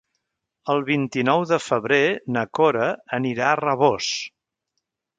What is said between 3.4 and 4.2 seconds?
a Rabós.